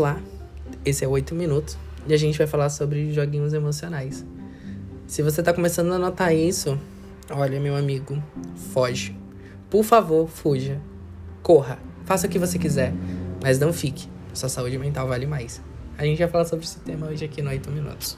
[0.00, 0.18] Olá,
[0.82, 1.76] esse é 8 Minutos
[2.06, 4.24] e a gente vai falar sobre joguinhos emocionais.
[5.06, 6.80] Se você tá começando a notar isso,
[7.28, 8.16] olha, meu amigo,
[8.72, 9.14] foge.
[9.68, 10.80] Por favor, fuja.
[11.42, 11.78] Corra.
[12.06, 12.94] Faça o que você quiser,
[13.42, 14.08] mas não fique.
[14.32, 15.60] Sua saúde mental vale mais.
[15.98, 18.16] A gente vai falar sobre esse tema hoje aqui no 8 Minutos.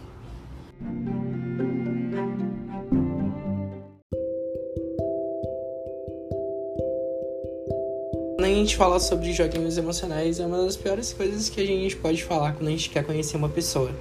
[8.43, 11.95] Quando a gente fala sobre joguinhos emocionais, é uma das piores coisas que a gente
[11.95, 13.93] pode falar quando a gente quer conhecer uma pessoa.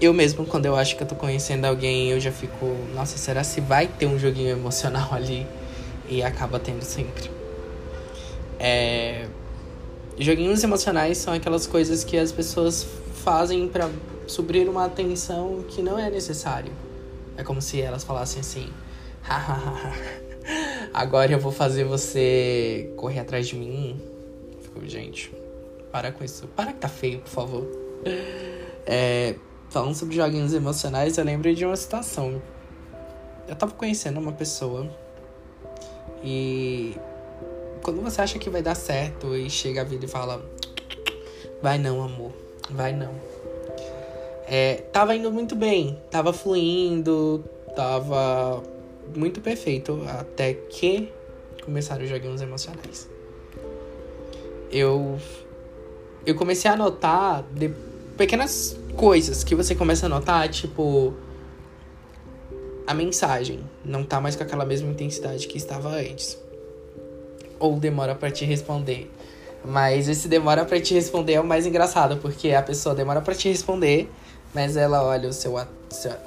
[0.00, 2.66] Eu mesmo, quando eu acho que eu tô conhecendo alguém, eu já fico,
[2.96, 5.46] nossa, será se vai ter um joguinho emocional ali?
[6.08, 7.30] E acaba tendo sempre.
[8.58, 9.28] É...
[10.18, 12.84] Joguinhos emocionais são aquelas coisas que as pessoas
[13.22, 13.88] fazem para
[14.26, 16.72] suprir uma atenção que não é necessário.
[17.36, 18.68] É como se elas falassem assim:
[20.92, 24.00] agora eu vou fazer você correr atrás de mim.
[24.60, 25.32] Fico, gente,
[25.90, 26.46] para com isso.
[26.48, 27.66] Para que tá feio, por favor.
[28.86, 29.34] É,
[29.68, 32.40] falando sobre joguinhos emocionais, eu lembro de uma situação.
[33.46, 34.90] Eu tava conhecendo uma pessoa
[36.22, 36.96] e
[37.82, 40.44] quando você acha que vai dar certo e chega a vida e fala:
[41.62, 42.32] Vai não, amor,
[42.70, 43.14] vai não.
[44.46, 47.44] É, tava indo muito bem, tava fluindo,
[47.76, 48.62] tava
[49.14, 51.12] muito perfeito até que
[51.64, 53.08] começaram os joguinhos emocionais.
[54.70, 55.18] Eu
[56.26, 57.70] eu comecei a notar de
[58.16, 61.14] pequenas coisas que você começa a notar, tipo
[62.86, 66.38] a mensagem não tá mais com aquela mesma intensidade que estava antes.
[67.58, 69.10] Ou demora para te responder.
[69.62, 73.34] Mas esse demora para te responder é o mais engraçado, porque a pessoa demora para
[73.34, 74.10] te responder,
[74.54, 75.58] mas ela olha o seu,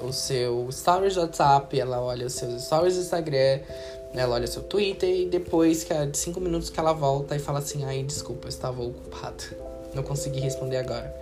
[0.00, 3.60] o seu stories do WhatsApp, ela olha os seus stories do Instagram,
[4.14, 7.38] ela olha seu Twitter e depois, que é de 5 minutos que ela volta e
[7.38, 9.44] fala assim: ai, desculpa, eu estava ocupado.
[9.94, 11.14] Não consegui responder agora.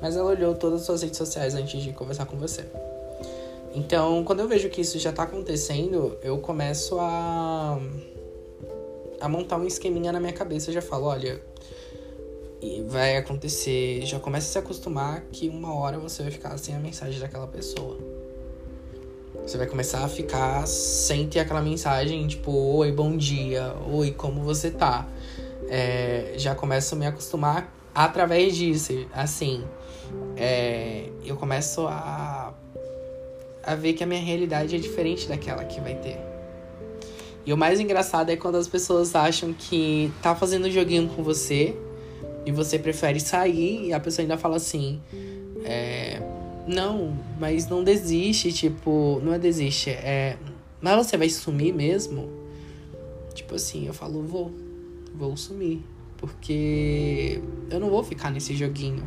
[0.00, 2.64] Mas ela olhou todas as suas redes sociais antes de conversar com você.
[3.74, 7.78] Então, quando eu vejo que isso já tá acontecendo, eu começo a
[9.20, 11.40] a montar um esqueminha na minha cabeça, eu já falo, olha,
[12.88, 16.78] vai acontecer, já começa a se acostumar que uma hora você vai ficar sem a
[16.78, 17.98] mensagem daquela pessoa.
[19.46, 24.42] Você vai começar a ficar sem ter aquela mensagem, tipo, oi, bom dia, oi, como
[24.42, 25.06] você tá?
[25.68, 29.64] É, já começo a me acostumar através disso, assim,
[30.36, 32.54] é, eu começo a
[33.66, 36.18] a ver que a minha realidade é diferente daquela que vai ter.
[37.44, 41.76] E o mais engraçado é quando as pessoas acham que tá fazendo joguinho com você
[42.46, 45.00] e você prefere sair e a pessoa ainda fala assim:
[45.64, 46.22] é,
[46.66, 50.38] Não, mas não desiste, tipo, não é desiste, é.
[50.80, 52.30] Mas você vai sumir mesmo?
[53.34, 54.52] Tipo assim, eu falo: Vou,
[55.12, 55.82] vou sumir.
[56.16, 59.06] Porque eu não vou ficar nesse joguinho.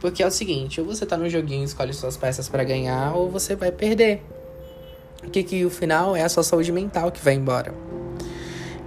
[0.00, 3.30] Porque é o seguinte, ou você tá no joguinho escolhe suas peças para ganhar, ou
[3.30, 4.22] você vai perder.
[5.24, 7.74] O que que o final é a sua saúde mental que vai embora.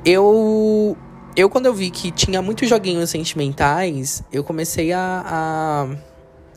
[0.06, 0.96] Eu
[1.40, 5.96] eu quando eu vi que tinha muitos joguinhos sentimentais, eu comecei a, a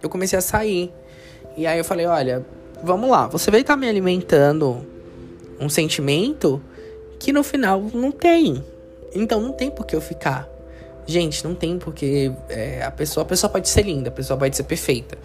[0.02, 0.92] eu comecei a sair.
[1.56, 2.44] E aí eu falei, olha,
[2.82, 4.84] vamos lá, você vai estar tá me alimentando
[5.60, 6.60] um sentimento
[7.18, 8.64] que no final não tem.
[9.14, 10.48] Então não tem por que eu ficar.
[11.06, 14.56] Gente, não tem porque é, a pessoa, a pessoa pode ser linda, a pessoa pode
[14.56, 15.18] ser perfeita.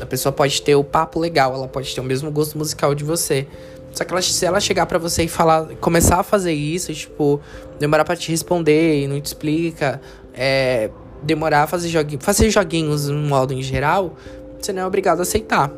[0.00, 3.04] A pessoa pode ter o papo legal, ela pode ter o mesmo gosto musical de
[3.04, 3.46] você.
[3.92, 7.40] Só que ela, se ela chegar para você e falar, começar a fazer isso, tipo,
[7.78, 10.00] demorar para te responder e não te explica,
[10.32, 10.90] é,
[11.22, 14.16] demorar a fazer joguinhos, fazer joguinhos no modo em geral,
[14.58, 15.70] você não é obrigado a aceitar.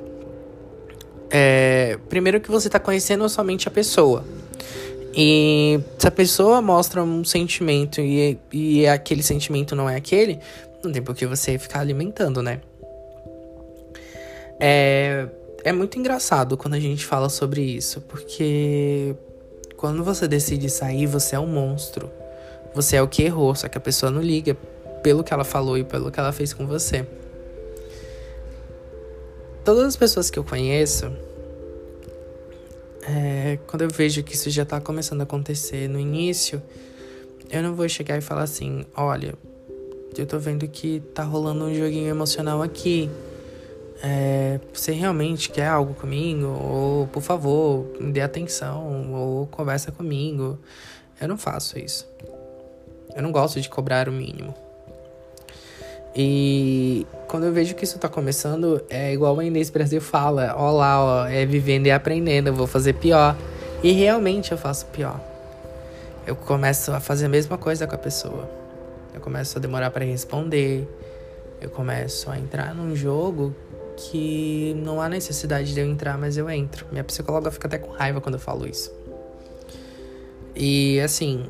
[1.31, 4.25] É, primeiro que você tá conhecendo somente a pessoa.
[5.15, 10.39] E se a pessoa mostra um sentimento e, e aquele sentimento não é aquele,
[10.83, 12.61] não tem por que você ficar alimentando, né?
[14.59, 15.27] É,
[15.65, 19.15] é muito engraçado quando a gente fala sobre isso, porque
[19.77, 22.11] quando você decide sair, você é um monstro.
[22.75, 24.57] Você é o que errou, só que a pessoa não liga
[25.03, 27.07] pelo que ela falou e pelo que ela fez com você.
[29.65, 31.13] Todas as pessoas que eu conheço
[33.03, 36.63] é, quando eu vejo que isso já tá começando a acontecer no início,
[37.51, 39.35] eu não vou chegar e falar assim: olha,
[40.17, 43.11] eu tô vendo que tá rolando um joguinho emocional aqui.
[44.03, 46.47] É, você realmente quer algo comigo?
[46.47, 50.59] Ou, por favor, me dê atenção, ou conversa comigo.
[51.21, 52.09] Eu não faço isso.
[53.15, 54.53] Eu não gosto de cobrar o mínimo.
[56.17, 60.73] E quando eu vejo que isso tá começando, é igual a Inês Brasil fala: ó
[60.73, 63.37] lá, ó, é vivendo e aprendendo, eu vou fazer pior.
[63.85, 65.21] E realmente eu faço pior.
[66.27, 68.51] Eu começo a fazer a mesma coisa com a pessoa.
[69.15, 70.89] Eu começo a demorar para responder.
[71.61, 73.55] Eu começo a entrar num jogo
[73.97, 76.87] que não há necessidade de eu entrar, mas eu entro.
[76.91, 78.93] Minha psicóloga fica até com raiva quando eu falo isso.
[80.55, 81.47] E assim,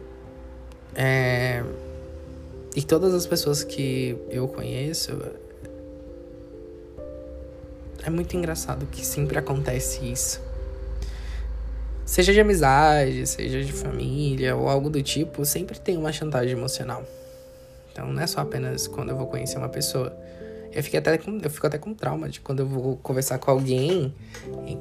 [0.95, 1.63] é...
[2.77, 5.13] e todas as pessoas que eu conheço,
[8.05, 10.41] é muito engraçado que sempre acontece isso.
[12.05, 17.05] Seja de amizade, seja de família ou algo do tipo, sempre tem uma chantagem emocional.
[17.93, 20.13] Então não é só apenas quando eu vou conhecer uma pessoa.
[20.73, 23.51] Eu, fico até com, eu fico até com trauma de quando eu vou conversar com
[23.51, 24.15] alguém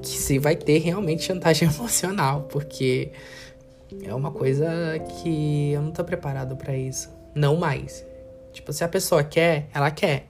[0.02, 3.12] que se vai ter realmente chantagem emocional, porque
[4.04, 7.10] é uma coisa que eu não tô preparado para isso.
[7.36, 8.06] Não mais.
[8.54, 10.28] Tipo, se a pessoa quer, ela quer.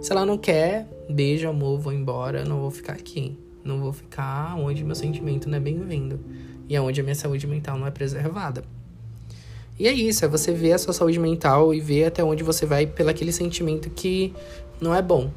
[0.00, 3.38] Se ela não quer, beijo, amor, vou embora, não vou ficar aqui.
[3.64, 6.20] Não vou ficar onde meu sentimento não é bem-vindo.
[6.68, 8.64] E onde a minha saúde mental não é preservada.
[9.80, 12.66] E é isso, é você ver a sua saúde mental e ver até onde você
[12.66, 14.30] vai pelo aquele sentimento que
[14.78, 15.30] não é bom.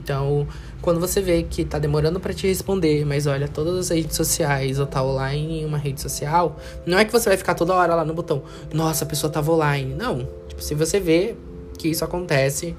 [0.00, 0.46] Então,
[0.80, 4.78] quando você vê que tá demorando para te responder, mas olha, todas as redes sociais
[4.78, 6.56] ou tá online em uma rede social,
[6.86, 9.50] não é que você vai ficar toda hora lá no botão, nossa, a pessoa tava
[9.50, 9.92] online.
[9.96, 10.28] Não.
[10.46, 11.34] Tipo, se você vê
[11.76, 12.76] que isso acontece,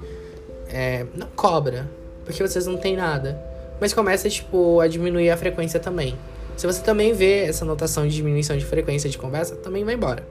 [0.70, 1.92] é, não cobra,
[2.24, 3.38] porque vocês não têm nada.
[3.82, 6.18] Mas começa, tipo, a diminuir a frequência também.
[6.56, 10.28] Se você também vê essa notação de diminuição de frequência de conversa, também vai embora.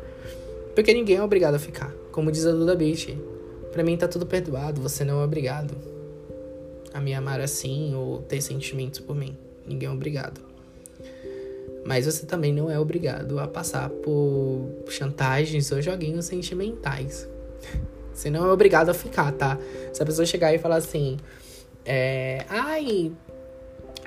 [0.75, 1.93] Porque ninguém é obrigado a ficar.
[2.11, 3.19] Como diz a Duda Beach,
[3.73, 5.77] pra mim tá tudo perdoado, você não é obrigado
[6.95, 9.37] a me amar assim ou ter sentimentos por mim.
[9.67, 10.41] Ninguém é obrigado.
[11.85, 17.29] Mas você também não é obrigado a passar por chantagens ou joguinhos sentimentais.
[18.15, 19.59] Você não é obrigado a ficar, tá?
[19.93, 21.17] Se a pessoa chegar e falar assim,
[21.85, 23.11] é, ai,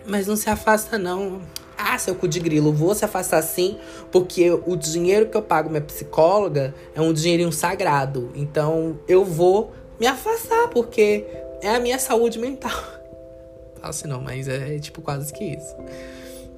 [0.06, 1.42] mas não se afasta não.
[1.78, 3.78] Ah, seu cu de grilo, vou se afastar sim,
[4.12, 8.32] porque o dinheiro que eu pago minha psicóloga é um dinheirinho sagrado.
[8.36, 11.26] Então eu vou me afastar, porque
[11.62, 12.72] é a minha saúde mental.
[13.76, 15.76] Fala assim, não, mas é tipo quase que isso.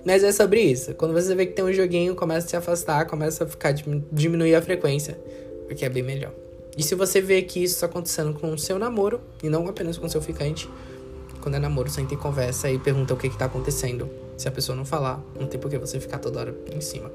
[0.06, 0.94] Mas é sobre isso.
[0.94, 3.74] Quando você vê que tem um joguinho, começa a se afastar, começa a ficar
[4.12, 5.20] diminuir a frequência,
[5.68, 6.32] porque é bem melhor.
[6.78, 9.98] E se você vê que isso está acontecendo com o seu namoro, e não apenas
[9.98, 10.70] com o seu ficante,
[11.42, 14.10] quando é namoro, senta e conversa e pergunta o que, que tá acontecendo.
[14.38, 17.12] Se a pessoa não falar, não tem por que você ficar toda hora em cima.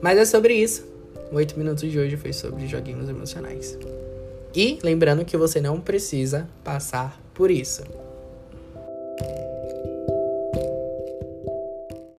[0.00, 0.86] Mas é sobre isso.
[1.32, 3.76] O 8 minutos de hoje foi sobre joguinhos emocionais.
[4.54, 7.82] E lembrando que você não precisa passar por isso.